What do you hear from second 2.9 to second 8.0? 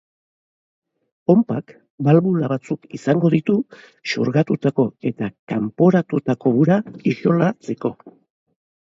izango ditu xurgatutako eta kanporatutako ura isolatzeko.